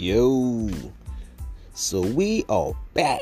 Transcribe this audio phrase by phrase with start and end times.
[0.00, 0.70] Yo.
[1.74, 3.20] So we are back.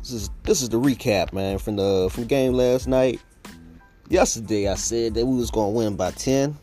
[0.00, 3.22] This is this is the recap, man, from the from game last night.
[4.10, 6.58] Yesterday I said that we was gonna win by 10.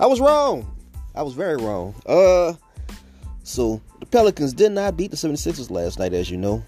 [0.00, 0.74] I was wrong.
[1.14, 1.94] I was very wrong.
[2.06, 2.54] Uh
[3.42, 6.64] so the Pelicans did not beat the 76ers last night, as you know.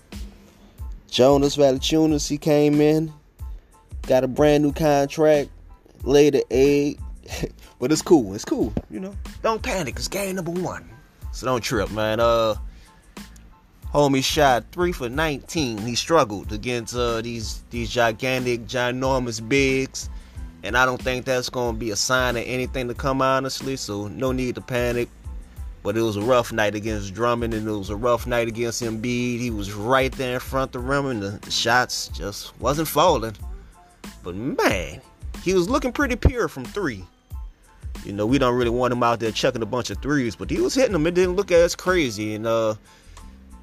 [1.08, 3.10] Jonas Valanciunas, he came in,
[4.02, 5.48] got a brand new contract,
[6.02, 7.00] laid an egg.
[7.78, 8.34] but it's cool.
[8.34, 8.70] It's cool.
[8.90, 9.96] You know, don't panic.
[9.96, 10.90] It's game number one.
[11.34, 12.20] So don't trip, man.
[12.20, 12.54] Uh,
[13.92, 15.78] homie shot three for 19.
[15.78, 20.08] He struggled against uh, these these gigantic, ginormous bigs,
[20.62, 23.20] and I don't think that's gonna be a sign of anything to come.
[23.20, 25.08] Honestly, so no need to panic.
[25.82, 28.80] But it was a rough night against Drummond, and it was a rough night against
[28.80, 29.40] Embiid.
[29.40, 32.88] He was right there in front of the rim, and the, the shots just wasn't
[32.88, 33.34] falling.
[34.22, 35.00] But man,
[35.42, 37.04] he was looking pretty pure from three.
[38.04, 40.50] You know, we don't really want him out there chucking a bunch of threes, but
[40.50, 41.06] he was hitting them.
[41.06, 42.34] It didn't look as crazy.
[42.34, 42.74] And uh,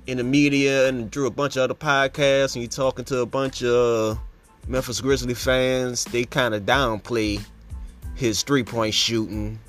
[0.07, 3.25] in the media and through a bunch of other podcasts, and you talking to a
[3.25, 4.19] bunch of
[4.67, 7.43] Memphis Grizzly fans, they kind of downplay
[8.15, 9.59] his three point shooting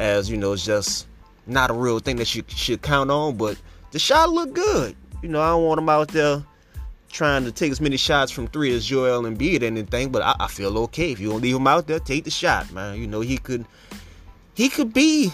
[0.00, 1.06] as you know, it's just
[1.46, 3.36] not a real thing that you should count on.
[3.36, 3.58] But
[3.92, 4.96] the shot looked good.
[5.22, 6.42] You know, I don't want him out there
[7.10, 10.34] trying to take as many shots from three as Joel Embiid and anything, but I,
[10.40, 11.98] I feel okay if you don't leave him out there.
[11.98, 12.98] Take the shot, man.
[12.98, 13.66] You know he could,
[14.54, 15.32] he could be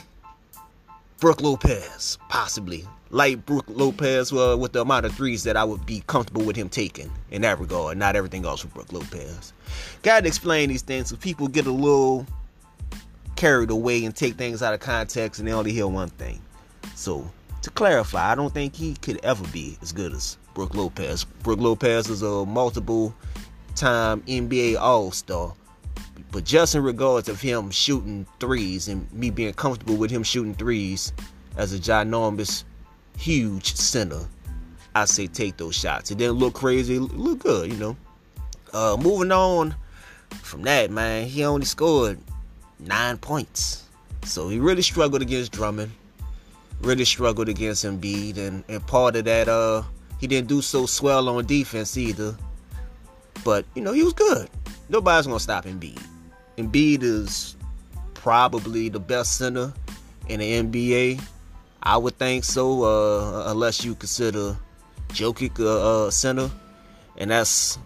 [1.20, 5.86] Brook Lopez, possibly like Brook Lopez uh, with the amount of threes that I would
[5.86, 7.96] be comfortable with him taking in that regard.
[7.98, 9.52] Not everything else with Brook Lopez.
[10.02, 12.26] Got to explain these things so people get a little
[13.36, 16.40] carried away and take things out of context and they only hear one thing.
[16.94, 17.30] So
[17.66, 21.24] to clarify, I don't think he could ever be as good as Brook Lopez.
[21.24, 23.12] Brook Lopez is a multiple
[23.74, 25.52] time NBA All Star.
[26.30, 30.54] But just in regards of him shooting threes and me being comfortable with him shooting
[30.54, 31.12] threes
[31.56, 32.62] as a ginormous,
[33.18, 34.20] huge center,
[34.94, 36.12] I say take those shots.
[36.12, 37.96] It didn't look crazy, it looked good, you know.
[38.72, 39.74] Uh, moving on
[40.30, 42.20] from that, man, he only scored
[42.78, 43.82] nine points.
[44.22, 45.90] So he really struggled against Drummond.
[46.80, 49.82] Really struggled against Embiid, and, and part of that, uh,
[50.20, 52.36] he didn't do so swell on defense either.
[53.44, 54.48] But, you know, he was good.
[54.88, 56.02] Nobody's to stop Embiid.
[56.58, 57.56] Embiid is
[58.14, 59.72] probably the best center
[60.28, 61.22] in the NBA.
[61.82, 64.56] I would think so, uh, unless you consider
[65.10, 66.50] Jokic a center.
[67.18, 67.78] And that's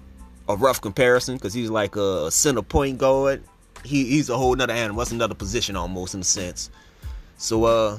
[0.48, 3.42] a rough comparison because he's like a center point guard.
[3.84, 4.98] He, he's a whole nother animal.
[4.98, 6.70] That's another position almost in a sense.
[7.36, 7.98] So, uh,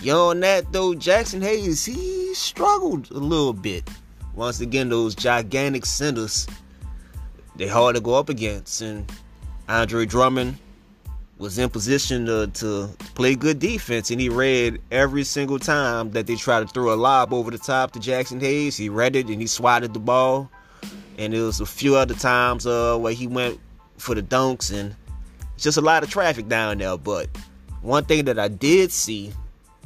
[0.00, 3.88] Beyond that, though, Jaxson Hayes, he struggled a little bit.
[4.34, 6.46] Once again, those gigantic centers,
[7.56, 8.80] they hard to go up against.
[8.80, 9.10] And
[9.68, 10.56] Andre Drummond
[11.38, 16.28] was in position to, to play good defense, and he read every single time that
[16.28, 18.76] they tried to throw a lob over the top to Jaxson Hayes.
[18.76, 20.48] He read it and he swatted the ball.
[21.16, 23.58] And there was a few other times uh, where he went
[23.96, 24.94] for the dunks, and
[25.54, 26.96] it's just a lot of traffic down there.
[26.96, 27.28] But
[27.82, 29.32] one thing that I did see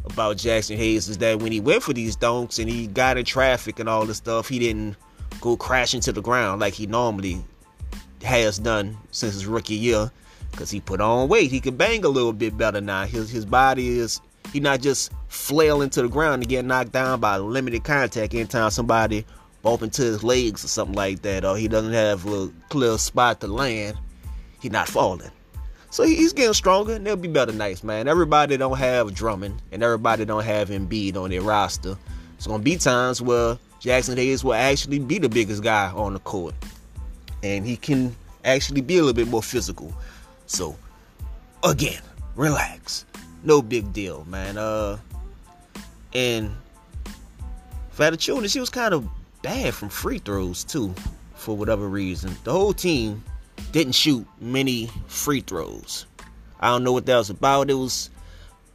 [0.05, 3.25] about Jaxson Hayes is that when he went for these dunks and he got in
[3.25, 4.97] traffic and all this stuff, he didn't
[5.41, 7.43] go crashing to the ground like he normally
[8.23, 10.11] has done since his rookie year.
[10.53, 13.07] Cause he put on weight, he could bang a little bit better now.
[13.07, 14.21] His his body is
[14.53, 18.71] he not just flailing to the ground and get knocked down by limited contact anytime
[18.71, 19.25] somebody
[19.63, 23.41] bump into his legs or something like that, or he doesn't have a clear spot
[23.41, 23.97] to land.
[24.61, 25.31] He not falling.
[25.93, 28.09] So he's getting stronger, and there'll be better nights, man.
[28.09, 31.99] Everybody don't have Drummond, and everybody don't have Embiid on their roster.
[32.39, 36.19] It's gonna be times where Jaxson Hayes will actually be the biggest guy on the
[36.21, 36.55] court,
[37.43, 39.93] and he can actually be a little bit more physical.
[40.47, 40.75] So,
[41.63, 42.01] again,
[42.37, 43.05] relax,
[43.45, 44.57] no big deal, man.
[44.57, 44.97] Uh,
[46.15, 46.53] and
[47.99, 49.07] Valanciunas, she was kind of
[49.43, 50.95] bad from free throws too,
[51.35, 52.35] for whatever reason.
[52.45, 53.23] The whole team
[53.73, 56.07] didn't shoot many free throws.
[56.61, 57.71] I don't know what that was about.
[57.71, 58.11] It was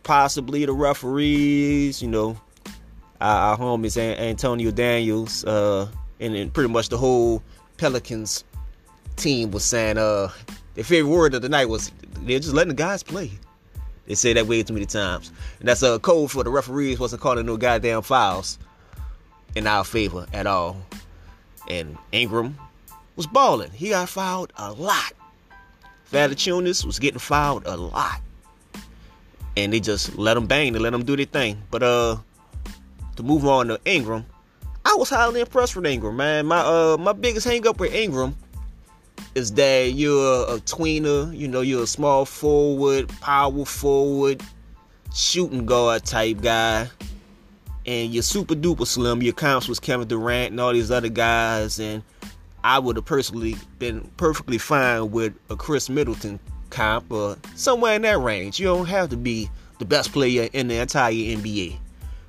[0.04, 2.40] possibly the referees, you know,
[3.22, 5.88] our, our homies Antonio Daniels, uh,
[6.20, 7.44] and, pretty much the whole
[7.78, 8.44] Pelicans
[9.16, 10.30] team was saying uh
[10.76, 11.92] their favorite word of the night was
[12.22, 13.32] they're just letting the guys play.
[14.06, 15.32] They say that way too many times.
[15.60, 18.58] And that's a code for the referees wasn't calling no goddamn fouls
[19.56, 20.78] in our favor at all.
[21.68, 22.58] And Ingram
[23.18, 23.72] was balling.
[23.72, 25.12] He got fouled a lot.
[26.14, 28.22] Valanciunas was getting fouled a lot.
[29.58, 30.72] And they just let him bang.
[30.72, 31.62] They let him do their thing.
[31.70, 32.18] But uh,
[33.18, 34.26] to move on to Ingram,
[34.86, 36.46] I was highly impressed with Ingram, man.
[36.46, 38.38] My uh, my biggest hang up with Ingram
[39.36, 41.36] is that you're a tweener.
[41.36, 44.42] You know, you're a small forward, power forward,
[45.14, 46.88] shooting guard type guy.
[47.88, 49.24] and you're super duper slim.
[49.24, 52.04] Your comps was Kevin Durant and all these other guys, and
[52.68, 56.38] I would have personally been perfectly fine with a Khris Middleton
[56.70, 58.60] comp or somewhere in that range.
[58.60, 59.50] You don't have to be
[59.80, 61.78] the best player in the entire NBA.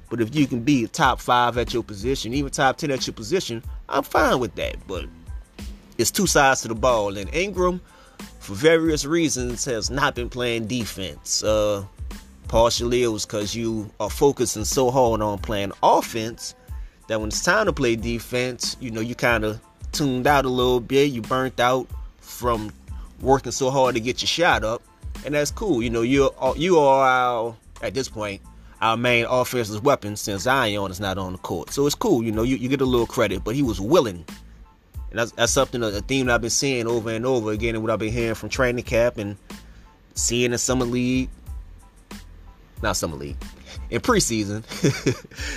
[0.09, 3.15] But if you can be top five at your position, even top 10 at your
[3.15, 4.77] position, I'm fine with that.
[4.87, 5.07] But
[5.99, 7.19] it's two sides to the ball.
[7.19, 7.81] And Ingram,
[8.39, 11.43] for various reasons, has not been playing defense.
[11.43, 11.85] Uh,
[12.47, 16.55] partially it was because you are focusing so hard on playing offense
[17.09, 19.61] that when it's time to play defense, you know, you kind of
[19.93, 21.13] tuned out a little bit.
[21.13, 21.89] You burnt out
[22.21, 22.73] from
[23.21, 24.83] working so hard to get your shot up.
[25.25, 25.83] And that's cool.
[25.83, 28.41] You know, you uh, you are our, at this point,
[28.81, 31.71] our main offensive weapon since Zion is not on the court.
[31.71, 34.25] So it's cool, you know, you, you get a little credit, but he was willing.
[35.11, 37.83] And that's, that's something, a theme that I've been seeing over and over again, and
[37.83, 39.37] what I've been hearing from training camp and
[40.15, 41.31] seeing in summer league,
[42.83, 43.37] not summer league,
[43.91, 44.63] in preseason,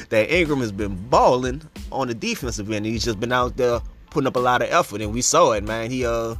[0.10, 1.62] that Ingram has been balling
[1.92, 2.86] on the defensive end.
[2.86, 3.82] He's just been out there
[4.12, 5.90] putting up a lot of effort, and we saw it, man.
[5.90, 6.36] He uh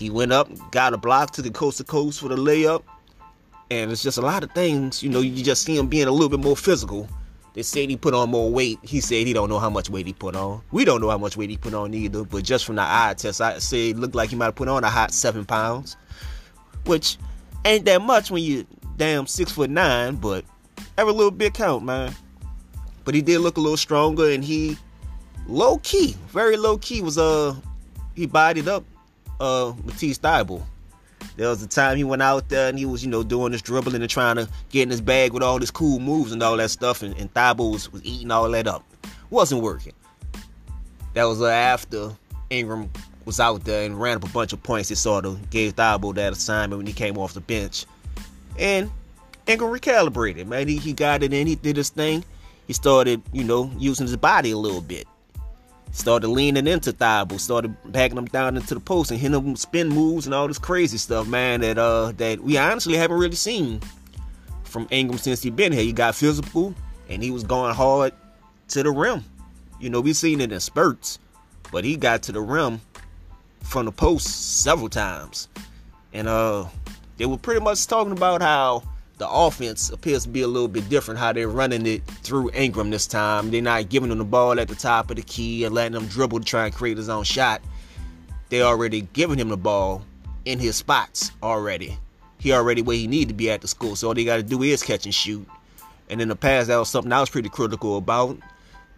[0.00, 2.82] he went up, got a block to the coast to coast for the layup,
[3.70, 5.02] and it's just a lot of things.
[5.02, 7.08] You know, you just see him being a little bit more physical.
[7.52, 8.80] They said he put on more weight.
[8.82, 10.60] He said he don't know how much weight he put on.
[10.72, 12.24] We don't know how much weight he put on either.
[12.24, 14.66] But just from the eye test, I say it looked like he might have put
[14.66, 15.96] on a hot seven pounds,
[16.86, 17.16] which
[17.64, 18.66] ain't that much when you
[18.96, 20.16] damn six foot nine.
[20.16, 20.44] But
[20.98, 22.12] every little bit count, man.
[23.04, 24.76] But he did look a little stronger, and he
[25.46, 27.54] low key, very low key, was uh
[28.14, 28.84] he bodied up
[29.40, 30.62] uh Matisse Thybulle.
[31.36, 33.62] There was a time he went out there and he was, you know, doing this
[33.62, 36.56] dribbling and trying to get in his bag with all his cool moves and all
[36.56, 38.84] that stuff, and, and Thybulle was, was eating all that up.
[39.30, 39.94] Wasn't working.
[41.14, 42.12] That was uh, after
[42.50, 42.90] Ingram
[43.24, 44.90] was out there and ran up a bunch of points.
[44.90, 47.86] It sort of gave Thybulle that assignment when he came off the bench.
[48.58, 48.90] And
[49.46, 50.68] Ingram recalibrated, man.
[50.68, 52.24] He, he got it in, he did his thing.
[52.66, 55.06] He started, you know, using his body a little bit
[55.94, 59.88] started leaning into Thybulle, started backing him down into the post and hitting him spin
[59.88, 63.80] moves and all this crazy stuff, man, that uh that we honestly haven't really seen
[64.64, 65.82] from Ingram since he been here.
[65.82, 66.74] He got physical
[67.08, 68.12] and he was going hard
[68.68, 69.24] to the rim.
[69.80, 71.20] You know, we've seen it in spurts,
[71.70, 72.80] but he got to the rim
[73.60, 75.48] from the post several times.
[76.12, 76.66] And uh
[77.18, 78.82] they were pretty much talking about how
[79.18, 82.90] the offense appears to be a little bit different how they're running it through Ingram
[82.90, 83.50] this time.
[83.50, 86.06] They're not giving him the ball at the top of the key and letting him
[86.06, 87.62] dribble to try and create his own shot.
[88.48, 90.04] They already giving him the ball
[90.44, 91.96] in his spots already.
[92.38, 93.96] He already where he need to be at the school.
[93.96, 95.46] So all they got to do is catch and shoot.
[96.10, 98.36] And in the past, that was something I was pretty critical about.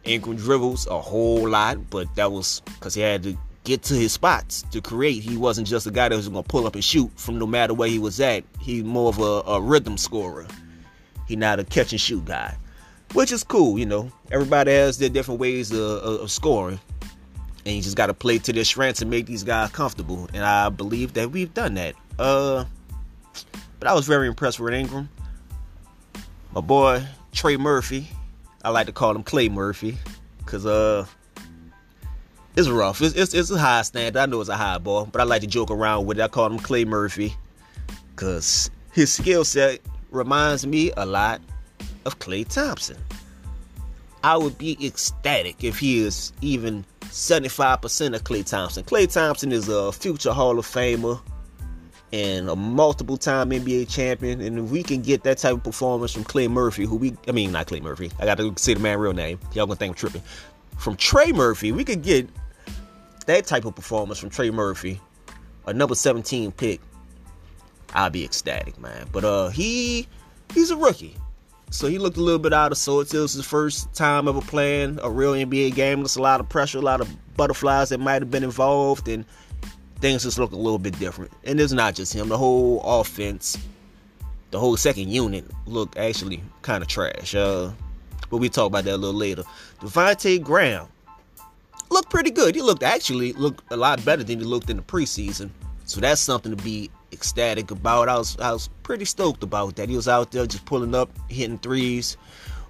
[0.04, 3.36] Ingram dribbles a whole lot, but that was because he had to
[3.66, 5.22] get to his spots to create.
[5.22, 7.46] He wasn't just a guy that was going to pull up and shoot from no
[7.46, 8.44] matter where he was at.
[8.60, 10.46] He more of a, a rhythm scorer.
[11.26, 12.56] He not a catch and shoot guy,
[13.12, 13.76] which is cool.
[13.76, 16.78] You know, everybody has their different ways of, of, scoring,
[17.64, 20.28] and you just got to play to their strengths and make these guys comfortable.
[20.32, 21.96] And I believe that we've done that.
[22.20, 22.64] Uh,
[23.80, 25.08] but I was very impressed with Ingram.
[26.54, 28.06] My boy Trey Murphy,
[28.64, 29.98] I like to call him Clay Murphy,
[30.46, 31.04] cause uh
[32.56, 33.02] it's rough.
[33.02, 34.18] It's, it's, it's a high standard.
[34.18, 36.22] I know it's a high ball, but I like to joke around with it.
[36.22, 37.34] I call him Clay Murphy
[38.10, 41.40] because his skill set reminds me a lot
[42.06, 42.96] of Klay Thompson.
[44.24, 48.84] I would be ecstatic if he is even 75% of Klay Thompson.
[48.84, 51.20] Klay Thompson is a future Hall of Famer
[52.12, 54.40] and a multiple time NBA champion.
[54.40, 57.32] And if we can get that type of performance from Clay Murphy, who we, I
[57.32, 59.38] mean, not Clay Murphy, I got to say the man real name.
[59.52, 60.22] Y'all gonna think I'm tripping.
[60.78, 62.28] From Trey Murphy, we could get
[63.26, 65.00] that type of performance from Trey Murphy,
[65.66, 66.80] a number 17 pick,
[67.94, 69.06] I'll be ecstatic, man.
[69.12, 70.08] But uh he
[70.54, 71.16] he's a rookie.
[71.70, 73.12] So he looked a little bit out of sorts.
[73.12, 75.98] It was his first time ever playing a real NBA game.
[75.98, 79.24] There's a lot of pressure, a lot of butterflies that might have been involved, and
[80.00, 81.32] things just look a little bit different.
[81.44, 82.28] And it's not just him.
[82.28, 83.58] The whole offense,
[84.52, 87.34] the whole second unit looked actually kind of trash.
[87.34, 87.72] Uh,
[88.30, 89.42] but we talk about that a little later.
[89.80, 90.86] Devonte Graham
[91.90, 92.54] looked pretty good.
[92.54, 95.50] He looked actually looked a lot better than he looked in the preseason.
[95.84, 98.08] So that's something to be ecstatic about.
[98.08, 99.88] I was I was pretty stoked about that.
[99.88, 102.16] He was out there just pulling up, hitting threes.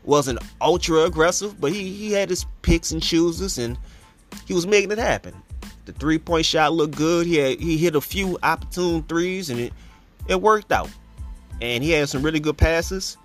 [0.05, 3.77] Wasn't ultra aggressive, but he, he had his picks and chooses and
[4.47, 5.35] he was making it happen.
[5.85, 7.27] The three point shot looked good.
[7.27, 9.73] He had, he hit a few opportune threes and it
[10.29, 10.91] it worked out.
[11.61, 13.17] And he had some really good passes.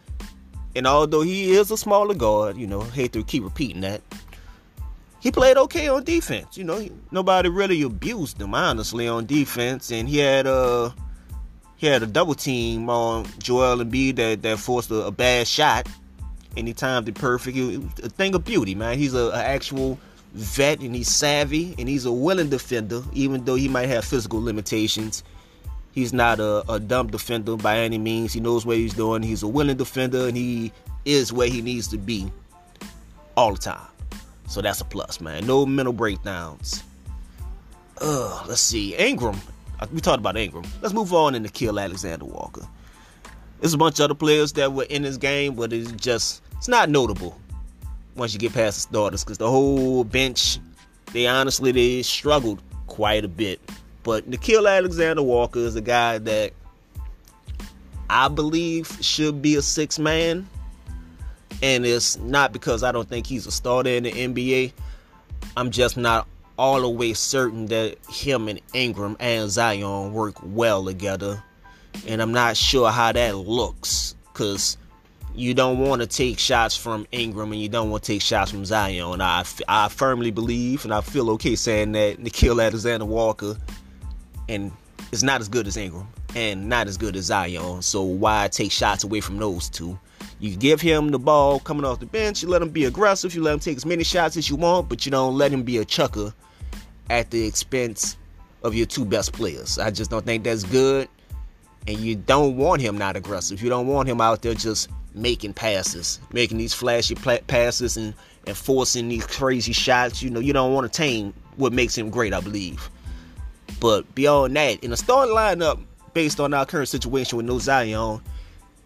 [0.76, 4.02] And although he is a smaller guard, you know, hate to keep repeating that,
[5.22, 6.58] he played okay on defense.
[6.58, 10.94] You know, he, nobody really abused him honestly on defense, and he had a
[11.78, 15.88] he had a double team on Joel Embiid that that forced a, a bad shot,
[16.58, 17.56] and he timed it perfect.
[17.56, 18.98] It was a thing of beauty, man.
[18.98, 20.00] He's a, a actual
[20.34, 24.42] vet and he's savvy and he's a willing defender, even though he might have physical
[24.42, 25.24] limitations.
[25.92, 28.32] He's not a, a dumb defender by any means.
[28.32, 29.24] He knows what he's doing.
[29.24, 30.72] He's a willing defender and he
[31.04, 32.32] is where he needs to be
[33.36, 33.88] all the time.
[34.52, 35.48] So that's a plus, man.
[35.48, 36.84] No mental breakdowns.
[38.02, 38.94] Uh, let's see.
[38.98, 39.40] Ingram.
[39.80, 40.66] Uh, we talked about Ingram.
[40.82, 42.68] Let's move on and kill Alexander Walker.
[43.62, 46.68] There's a bunch of other players that were in this game, but it's just it's
[46.68, 47.40] not notable
[48.16, 50.60] once you get past the starters because the whole bench,
[51.14, 53.62] they honestly they struggled quite a bit.
[54.04, 56.52] But Nickeil Alexander Walker is a guy that
[58.10, 60.46] I believe should be a six man.
[61.62, 64.74] And it's not because I don't think he's a starter in the NBA.
[65.56, 66.28] I'm just not
[66.58, 71.44] all the way certain that him and Ingram and Zion work well together.
[72.08, 74.78] And I'm not sure how that looks because
[75.34, 78.52] you don't want to take shots from Ingram and you don't want to take shots
[78.52, 79.22] from Zion.
[79.22, 83.56] I, I firmly believe and I feel okay saying that Nickeil Alexander Walker
[84.50, 84.72] and
[85.12, 87.82] is not as good as Ingram and not as good as Zion.
[87.82, 89.98] So why take shots away from those two?
[90.42, 93.44] You give him the ball coming off the bench, you let him be aggressive, you
[93.44, 95.78] let him take as many shots as you want, but you don't let him be
[95.78, 96.34] a chucker
[97.12, 98.18] at the expense
[98.64, 99.78] of your two best players.
[99.78, 101.08] I just don't think that's good.
[101.88, 103.62] And you don't want him not aggressive.
[103.62, 108.16] You don't want him out there just making passes, making these flashy passes and,
[108.48, 110.24] and forcing these crazy shots.
[110.24, 112.90] You know, you don't want to tame what makes him great, I believe.
[113.80, 115.80] But beyond that, in the starting lineup,
[116.14, 118.22] based on our current situation with no Zion,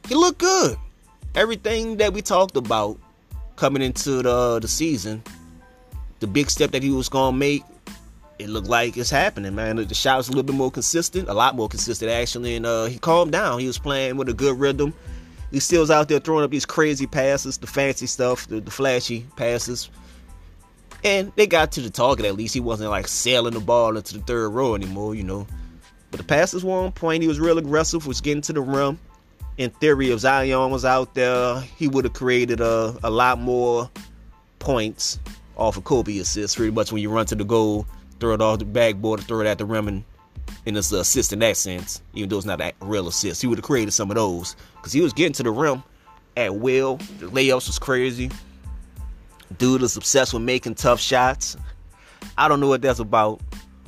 [0.07, 0.77] he looked good.
[1.35, 2.97] Everything that we talked about
[3.55, 5.23] coming into the the season,
[6.19, 7.63] the big step that he was gonna make,
[8.39, 9.75] it looked like it's happening, man.
[9.75, 12.85] The shot was a little bit more consistent, a lot more consistent actually, and uh,
[12.85, 13.59] he calmed down.
[13.59, 14.93] He was playing with a good rhythm.
[15.51, 18.71] He still was out there throwing up these crazy passes, the fancy stuff, the, the
[18.71, 19.89] flashy passes.
[21.03, 22.53] And they got to the target at least.
[22.53, 25.45] He wasn't like sailing the ball into the third row anymore, you know.
[26.11, 27.21] But the passes were on point.
[27.21, 28.99] He was real aggressive, was getting to the rim.
[29.57, 33.89] In theory, if Zion was out there, he would have created a, a lot more
[34.59, 35.17] points
[35.55, 36.57] off of Kobe assists.
[36.57, 37.87] Pretty much when you run to the goal,
[38.19, 40.03] throw it off the backboard, throw it at the rim, and
[40.65, 43.41] and it's an assist in that sense, even though it's not a real assist.
[43.41, 45.83] He would have created some of those because he was getting to the rim
[46.35, 46.97] at will.
[47.19, 48.31] The layups was crazy.
[49.57, 51.55] Dude is obsessed with making tough shots.
[52.37, 53.41] I don't know what that's about,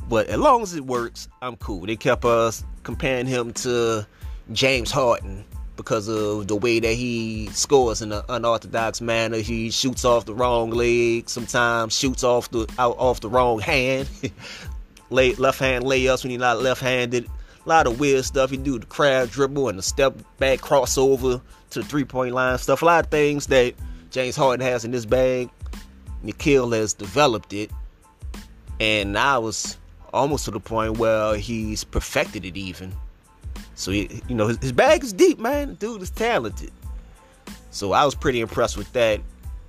[0.08, 1.86] but as long as it works, I'm cool.
[1.86, 4.08] They kept us comparing him to
[4.54, 5.44] James Harden
[5.78, 9.38] because of the way that he scores in an unorthodox manner.
[9.38, 14.10] He shoots off the wrong leg, sometimes shoots off the out off the wrong hand.
[15.10, 17.28] left hand layups when he's not left handed.
[17.66, 18.50] A lot of weird stuff.
[18.50, 22.58] He do the crab dribble and the step back crossover to the three point line
[22.58, 22.82] stuff.
[22.82, 23.74] A lot of things that
[24.10, 25.50] James Harden has in this bag.
[26.24, 27.72] Nickeil has developed it.
[28.80, 29.78] And I was
[30.14, 32.94] almost to the point where he's perfected it even.
[33.78, 35.76] So he, you know, his, his bag is deep, man.
[35.76, 36.72] dude is talented.
[37.70, 39.22] So I was pretty impressed with that.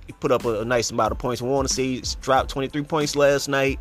[0.07, 1.43] He put up a, a nice amount of points.
[1.43, 3.79] I want to say dropped 23 points last night.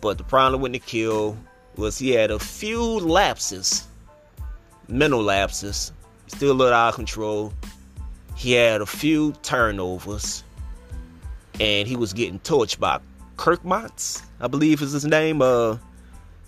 [0.00, 1.36] But the problem with Nickeil
[1.76, 3.84] was he had a few lapses,
[4.86, 5.90] mental lapses,
[6.28, 7.52] still a little out of control.
[8.36, 10.44] He had a few turnovers,
[11.58, 13.00] and he was getting torched by
[13.36, 15.42] Kirkmans, I believe is his name.
[15.42, 15.78] Uh,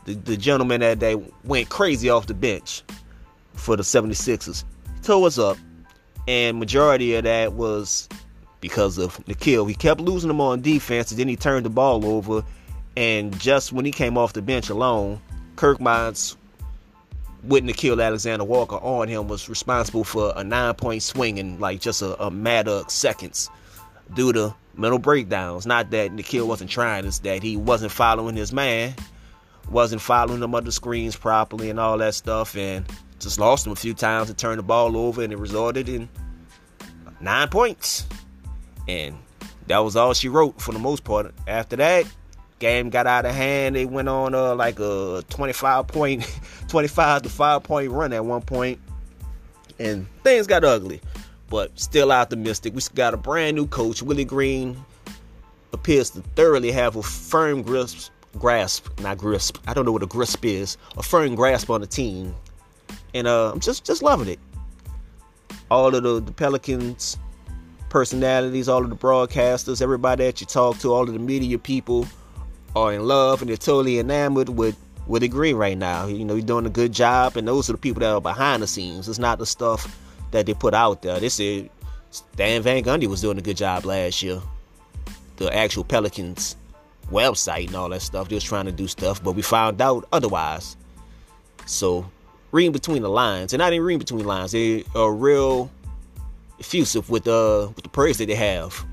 [0.04, 2.84] the, the gentleman that day went crazy off the bench
[3.54, 4.64] for the 76ers.
[4.94, 5.56] He tore us up,
[6.28, 8.08] and majority of that was
[8.60, 9.68] because of Nickeil.
[9.68, 12.44] He kept losing them on defense, and then he turned the ball over
[12.96, 15.20] and just when he came off the bench alone,
[15.56, 16.36] Kirk Mines
[17.44, 21.58] wouldn't have killed Alexander Walker on him was responsible for a nine point swing in
[21.58, 23.48] like just a, a matter of seconds
[24.14, 25.66] due to mental breakdowns.
[25.66, 28.94] Not that Nickeil wasn't trying, it's that he wasn't following his man,
[29.70, 32.84] wasn't following them other screens properly and all that stuff, and
[33.20, 36.08] just lost him a few times and turned the ball over, and it resulted in
[37.20, 38.06] nine points.
[38.88, 39.16] And
[39.66, 41.32] that was all she wrote for the most part.
[41.46, 42.06] After that,
[42.58, 43.76] game got out of hand.
[43.76, 48.42] They went on uh, like a 25 point, 25 to 5 point run at one
[48.42, 48.80] point,
[49.78, 51.00] and things got ugly.
[51.48, 52.74] But still optimistic.
[52.74, 54.02] We got a brand new coach.
[54.02, 54.76] Willie Green
[55.72, 59.58] appears to thoroughly have a firm grasp, grasp, not grasp.
[59.66, 60.76] I don't know what a grasp is.
[60.96, 62.34] A firm grasp on the team,
[63.14, 64.38] and uh, I'm just just loving it.
[65.70, 67.16] All of the, the Pelicans
[67.88, 72.06] personalities, all of the broadcasters, everybody that you talk to, all of the media people
[72.76, 74.76] are in love and they're totally enamored with
[75.06, 76.06] with the Green right now.
[76.06, 78.62] You know, he's doing a good job, and those are the people that are behind
[78.62, 79.08] the scenes.
[79.08, 79.98] It's not the stuff
[80.30, 81.18] that they put out there.
[81.18, 81.68] This said
[82.10, 84.40] Stan Van Gundy was doing a good job last year.
[85.36, 86.56] The actual Pelicans
[87.10, 88.28] website and all that stuff.
[88.28, 90.76] They was trying to do stuff, but we found out otherwise.
[91.66, 92.08] So
[92.52, 94.52] reading between the lines, and I didn't read between lines.
[94.52, 95.70] They are real
[96.58, 98.84] effusive with uh with the praise that they have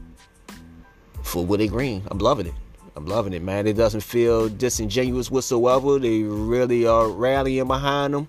[1.24, 2.04] for Willie Green.
[2.10, 2.54] I'm loving it.
[2.96, 3.68] I'm loving it, man.
[3.68, 6.00] It doesn't feel disingenuous whatsoever.
[6.00, 8.28] They really are rallying behind them,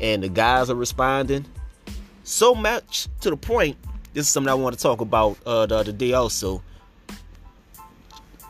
[0.00, 1.44] and the guys are responding
[2.24, 3.76] so much to the point.
[4.14, 6.62] This is something I want to talk about uh, the other day also.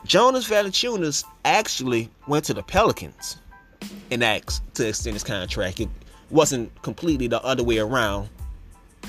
[0.05, 3.37] Jonas Valanciunas actually went to the Pelicans
[4.11, 5.79] and asked to extend his contract.
[5.79, 5.89] It
[6.29, 8.29] wasn't completely the other way around.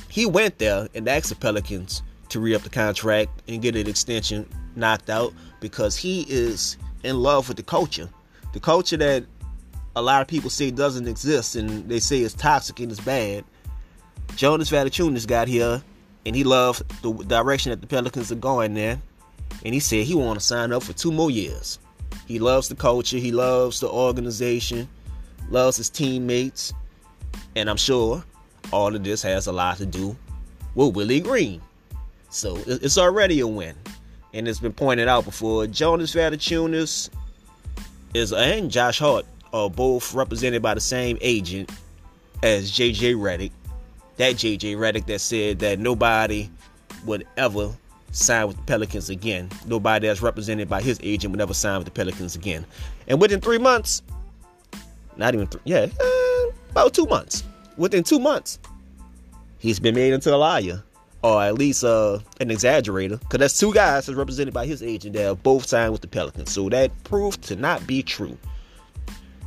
[0.09, 3.89] He went there and asked the Pelicans to re up the contract and get an
[3.89, 8.09] extension knocked out because he is in love with the culture.
[8.53, 9.25] The culture that
[9.97, 13.45] a lot of people say doesn't exist and they say is toxic and is bad.
[14.37, 15.83] Jonas Valanciunas got here
[16.27, 19.01] and he loved the direction that the Pelicans are going there.
[19.65, 21.79] And he said he want to sign up for two more years.
[22.27, 24.89] He loves the culture, he loves the organization,
[25.51, 26.73] loves his teammates,
[27.57, 28.25] and I'm sure
[28.73, 30.17] all of this has a lot to do
[30.75, 31.61] with Willie Green.
[32.31, 33.77] So it's already a win.
[34.33, 35.69] And it's been pointed out before.
[35.69, 37.09] Jonas Valanciunas
[38.15, 41.71] is and Josh Hart are both represented by the same agent
[42.43, 43.53] as JJ Redick.
[44.17, 46.51] That JJ Redick that said that nobody
[47.07, 47.73] would ever
[48.15, 49.51] sign with the Pelicans again.
[49.67, 52.65] Nobody that's represented by his agent would ever sign with the Pelicans again.
[53.09, 54.03] And within three months,
[55.17, 57.45] not even three, yeah, uh, about two months.
[57.77, 58.59] Within two months,
[59.59, 60.83] he's been made into a liar,
[61.23, 65.15] or at least uh, an exaggerator, because that's two guys that's represented by his agent
[65.17, 66.53] that both signed with the Pelicans.
[66.53, 68.39] So that proved to not be true.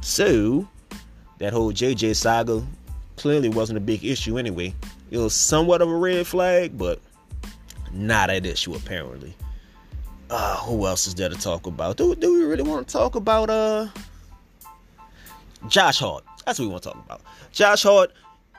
[0.02, 0.68] So
[1.40, 2.66] that whole JJ saga
[3.16, 4.74] clearly wasn't a big issue anyway.
[5.10, 7.00] It was somewhat of a red flag, but
[7.98, 9.36] not an issue apparently.
[10.30, 11.98] Uh, who else is there to talk about?
[11.98, 13.88] Do, do we really want to talk about uh
[15.68, 16.24] Josh Hart?
[16.46, 17.22] That's what we want to talk about.
[17.52, 18.12] Josh Hart,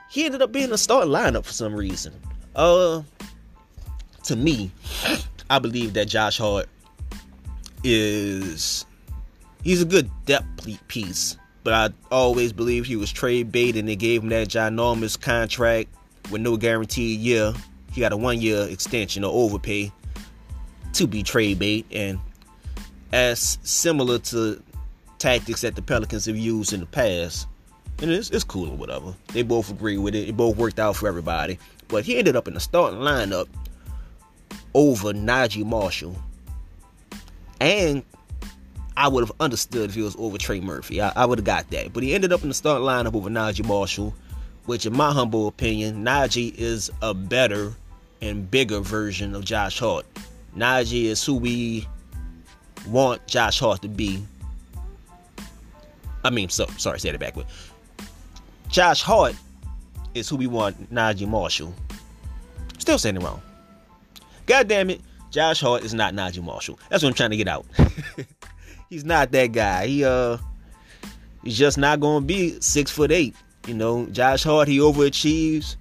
[0.09, 2.13] he ended up being a starting lineup for some reason.
[2.55, 3.03] Uh
[4.23, 4.71] to me,
[5.49, 6.67] I believe that Josh Hart
[7.83, 8.85] is
[9.63, 13.95] he's a good depth piece, but I always believe he was trade bait and they
[13.95, 15.89] gave him that ginormous contract
[16.31, 17.53] with no guaranteed year
[17.91, 19.91] he got a one year extension or overpay
[20.93, 22.19] to be trade bait, and
[23.11, 24.61] as similar to
[25.19, 27.47] tactics that the Pelicans have used in the past.
[28.01, 29.13] And it's, it's cool or whatever.
[29.33, 30.29] They both agree with it.
[30.29, 31.59] It both worked out for everybody.
[31.89, 33.47] But he ended up in the starting lineup
[34.73, 36.15] over Naji Marshall.
[37.59, 38.03] And
[38.95, 41.01] I would have understood if he was over Trey Murphy.
[41.01, 41.91] I, I would have got that.
[41.91, 44.15] But he ended up in the starting lineup over Naji Marshall
[44.69, 47.73] which in my humble opinion, Naji is a better
[48.21, 50.05] and bigger version of Josh Hart.
[50.55, 51.87] Naji is who we
[52.87, 54.23] want Josh Hart to be.
[56.23, 57.47] I mean, so sorry, say it backward.
[58.67, 59.33] Josh Hart
[60.13, 61.73] is who we want Naji Marshall.
[62.77, 63.41] Still saying it wrong.
[64.45, 65.01] God damn it,
[65.31, 66.77] Josh Hart is not Naji Marshall.
[66.91, 67.65] That's what I'm trying to get out.
[68.91, 69.87] he's not that guy.
[69.87, 70.37] He uh
[71.43, 73.35] he's just not gonna be six foot eight.
[73.69, 75.75] You know, Josh Hart, he overachieves,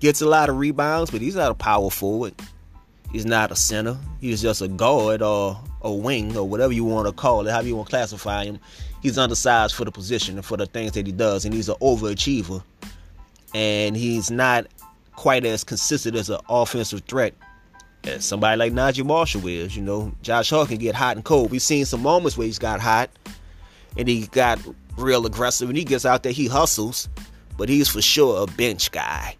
[0.00, 2.34] gets a lot of rebounds, but he's not a power forward.
[3.12, 3.96] He's not a center.
[4.20, 7.68] He's just a guard or a wing or whatever you want to call it, however
[7.68, 8.58] you want to classify him.
[9.02, 11.76] He's undersized for the position and for the things that he does, and he's an
[11.80, 12.60] overachiever.
[13.54, 14.66] And he's not
[15.14, 17.34] quite as consistent as an offensive threat
[18.02, 19.76] as somebody like Naji Marshall is.
[19.76, 21.52] You know, Josh Hart can get hot and cold.
[21.52, 23.10] We've seen some moments where he's got hot
[23.96, 24.58] and he got
[24.96, 25.68] real aggressive.
[25.68, 27.08] When he gets out there, he hustles,
[27.56, 29.36] but he's for sure a bench guy.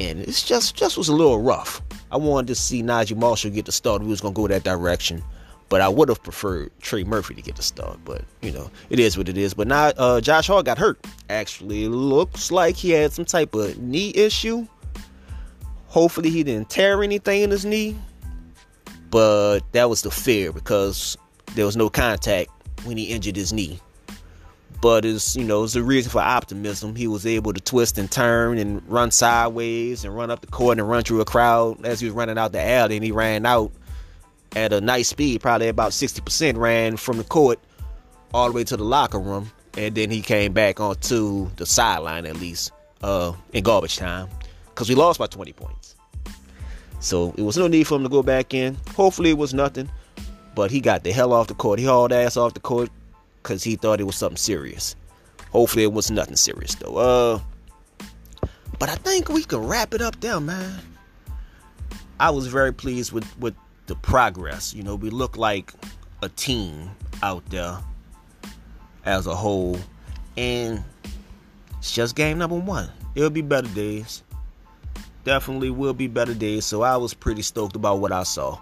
[0.00, 1.80] And it's just just was a little rough.
[2.10, 4.02] I wanted to see Naji Marshall get the start.
[4.02, 5.22] We was gonna go that direction,
[5.68, 7.98] but I would have preferred Trey Murphy to get the start.
[8.04, 9.54] But you know, it is what it is.
[9.54, 11.04] But now uh, Josh Hart got hurt.
[11.30, 14.66] Actually, looks like he had some type of knee issue.
[15.86, 17.96] Hopefully, he didn't tear anything in his knee.
[19.10, 21.16] But that was the fear because
[21.54, 22.50] there was no contact
[22.84, 23.78] when he injured his knee
[24.84, 26.94] but it's you know it's a reason for optimism.
[26.94, 30.78] He was able to twist and turn and run sideways and run up the court
[30.78, 33.46] and run through a crowd as he was running out the alley, and he ran
[33.46, 33.72] out
[34.54, 36.58] at a nice speed, probably about 60%.
[36.58, 37.58] Ran from the court
[38.34, 42.26] all the way to the locker room, and then he came back onto the sideline
[42.26, 42.70] at least
[43.02, 44.28] uh, in garbage time
[44.66, 45.96] because we lost by 20 points.
[47.00, 48.76] So it was no need for him to go back in.
[48.94, 49.88] Hopefully it was nothing,
[50.54, 51.78] but he got the hell off the court.
[51.78, 52.90] He hauled ass off the court
[53.44, 54.96] because he thought it was something serious.
[55.50, 56.96] Hopefully, it was nothing serious though.
[56.96, 57.38] Uh,
[58.80, 60.80] but I think we can wrap it up there, man.
[62.18, 63.54] I was very pleased with with
[63.86, 64.74] the progress.
[64.74, 65.72] You know, we look like
[66.22, 66.90] a team
[67.22, 67.78] out there
[69.04, 69.78] as a whole,
[70.36, 70.82] and
[71.78, 72.90] it's just game number one.
[73.14, 74.22] It'll be better days.
[75.24, 76.64] Definitely will be better days.
[76.64, 78.58] So I was pretty stoked about what I saw,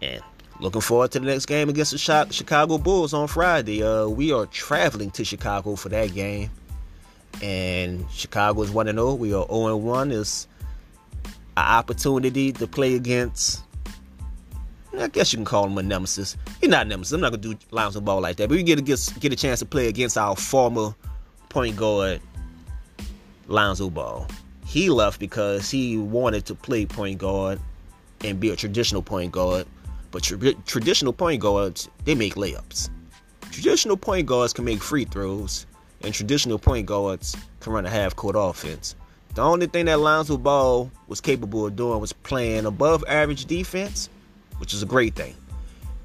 [0.00, 0.22] and
[0.60, 3.82] looking forward to the next game against the Chicago Bulls on Friday.
[3.82, 6.50] Uh, we are traveling to Chicago for that game,
[7.42, 9.10] and Chicago is one and zero.
[9.10, 9.14] Oh.
[9.14, 10.10] We are zero oh and one.
[10.10, 10.48] Is
[11.56, 13.62] an opportunity to play against.
[14.98, 16.36] I guess you can call him a nemesis.
[16.60, 17.12] He's not a nemesis.
[17.12, 19.36] I'm not gonna do Lonzo Ball like that, but we get to get, get a
[19.36, 20.94] chance to play against our former
[21.50, 22.20] point guard
[23.46, 24.26] Lonzo Ball.
[24.66, 27.60] He left because he wanted to play point guard
[28.22, 29.66] and be a traditional point guard.
[30.10, 32.90] But tra- traditional point guards, they make layups.
[33.50, 35.66] Traditional point guards can make free throws,
[36.02, 38.94] and traditional point guards can run a half court offense.
[39.34, 44.08] The only thing that Lonzo Ball was capable of doing was playing above average defense,
[44.58, 45.34] which is a great thing,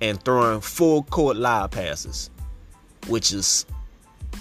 [0.02, 2.30] and throwing full court live passes,
[3.08, 3.66] which is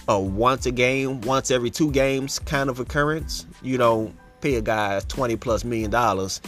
[0.08, 3.46] a once a game, once every two games kind of occurrence.
[3.62, 6.40] You don't pay a guy 20 plus million dollars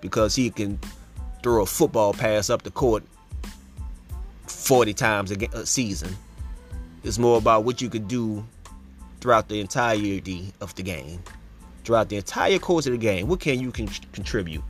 [0.00, 0.78] because he can
[1.42, 3.02] throw a football pass up the court
[4.46, 6.16] 40 times a, season.
[7.02, 8.44] It's more about what you could do
[9.20, 11.22] throughout the entirety of the game.
[11.84, 14.62] Throughout the entire course of the game, what can you con- contribute?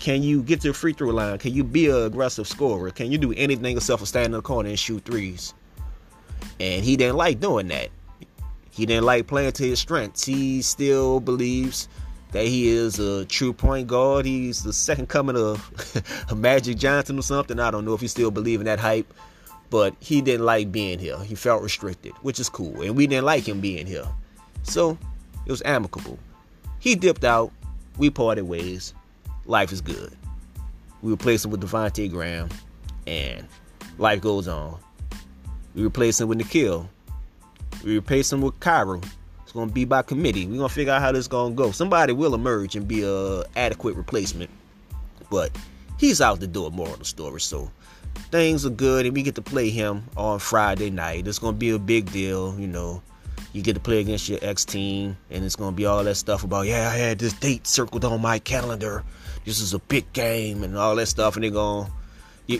[0.00, 1.38] Can you get to the free throw line?
[1.38, 2.90] Can you be an aggressive scorer?
[2.90, 5.54] Can you do anything except for stand in the corner and shoot threes?
[6.60, 7.88] And he didn't like doing that.
[8.70, 10.24] He didn't like playing to his strengths.
[10.24, 11.88] He still believes
[12.32, 14.26] that he is a true point guard.
[14.26, 17.60] He's the second coming of Magic Johnson or something.
[17.60, 19.12] I don't know if he still believe in that hype.
[19.70, 21.18] But he didn't like being here.
[21.20, 22.82] He felt restricted, which is cool.
[22.82, 24.06] And we didn't like him being here.
[24.64, 24.98] So
[25.46, 26.18] it was amicable.
[26.78, 27.50] He dipped out.
[27.96, 28.92] We parted ways.
[29.46, 30.12] Life is good.
[31.00, 32.50] We replaced him with Devonte Graham.
[33.06, 33.46] And
[33.96, 34.78] life goes on.
[35.74, 36.86] We replaced him with Nickeil.
[37.82, 39.02] We replaced him with Kira.
[39.52, 40.46] It's gonna be by committee.
[40.46, 41.72] We're gonna figure out how this gonna go.
[41.72, 44.48] Somebody will emerge and be a adequate replacement.
[45.30, 45.54] But
[45.98, 47.42] he's out the door more on the story.
[47.42, 47.70] So
[48.30, 51.28] things are good and we get to play him on Friday night.
[51.28, 53.02] It's gonna be a big deal, you know.
[53.52, 56.44] You get to play against your ex team, and it's gonna be all that stuff
[56.44, 59.04] about yeah, I had this date circled on my calendar.
[59.44, 61.90] This is a big game and all that stuff, and they're gonna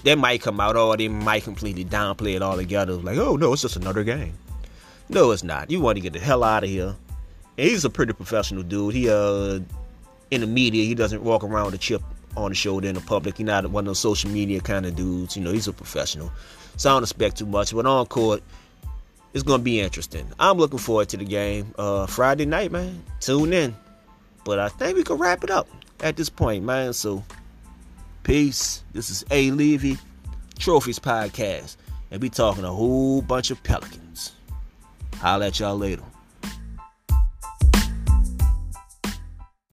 [0.05, 2.93] they might come out or they might completely downplay it altogether.
[2.93, 4.35] Like, oh no, it's just another game.
[5.09, 5.71] No, it's not.
[5.71, 6.95] You want to get the hell out of here.
[7.59, 8.95] And he's a pretty professional dude.
[8.95, 9.61] He uh
[10.31, 12.03] in the media, he doesn't walk around with a chip
[12.37, 13.37] on the shoulder in the public.
[13.37, 15.37] He's not one of those social media kind of dudes.
[15.37, 16.33] You know, he's a professional.
[16.77, 17.75] So I don't expect too much.
[17.75, 18.43] But on court,
[19.35, 20.27] it's gonna be interesting.
[20.39, 21.75] I'm looking forward to the game.
[21.79, 23.03] Uh Friday night, man.
[23.21, 23.77] Tune in.
[24.45, 25.69] But I think we can wrap it up
[26.01, 26.93] at this point, man.
[26.93, 27.23] So
[28.23, 28.85] Peace.
[28.93, 29.99] This is A Levy,
[30.57, 31.77] Trophies Podcast,
[32.13, 34.02] and we talking a whole bunch of Pelicans.
[35.23, 36.12] I'll let y'all later.